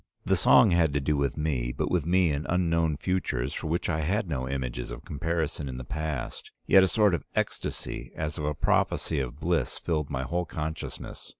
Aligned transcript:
The 0.25 0.35
song 0.35 0.71
had 0.71 0.93
to 0.95 0.99
do 0.99 1.15
with 1.15 1.37
me, 1.37 1.71
but 1.71 1.91
with 1.91 2.07
me 2.07 2.31
in 2.31 2.47
unknown 2.49 2.97
futures 2.97 3.53
for 3.53 3.67
which 3.67 3.87
I 3.87 3.99
had 3.99 4.27
no 4.27 4.49
images 4.49 4.89
of 4.89 5.05
comparison 5.05 5.69
in 5.69 5.77
the 5.77 5.83
past; 5.83 6.49
yet 6.65 6.81
a 6.81 6.87
sort 6.87 7.13
of 7.13 7.23
ecstasy 7.35 8.11
as 8.15 8.39
of 8.39 8.45
a 8.45 8.55
prophecy 8.55 9.19
of 9.19 9.39
bliss 9.39 9.77
filled 9.77 10.09
my 10.09 10.23
whole 10.23 10.45
consciousness. 10.45 11.29